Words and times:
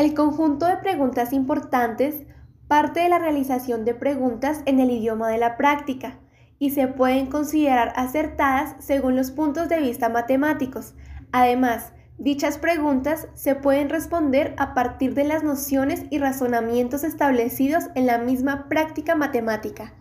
El 0.00 0.14
conjunto 0.14 0.64
de 0.64 0.78
preguntas 0.78 1.30
importantes 1.34 2.24
parte 2.68 3.00
de 3.00 3.10
la 3.10 3.18
realización 3.18 3.84
de 3.84 3.92
preguntas 3.92 4.62
en 4.64 4.80
el 4.80 4.90
idioma 4.90 5.28
de 5.28 5.36
la 5.36 5.58
práctica 5.58 6.18
y 6.58 6.70
se 6.70 6.88
pueden 6.88 7.26
considerar 7.26 7.92
acertadas 7.94 8.76
según 8.78 9.14
los 9.14 9.30
puntos 9.30 9.68
de 9.68 9.78
vista 9.78 10.08
matemáticos. 10.08 10.94
Además, 11.32 11.92
dichas 12.16 12.56
preguntas 12.56 13.28
se 13.34 13.56
pueden 13.56 13.90
responder 13.90 14.54
a 14.56 14.72
partir 14.72 15.12
de 15.12 15.24
las 15.24 15.44
nociones 15.44 16.04
y 16.08 16.16
razonamientos 16.16 17.04
establecidos 17.04 17.90
en 17.94 18.06
la 18.06 18.16
misma 18.16 18.70
práctica 18.70 19.16
matemática. 19.16 19.92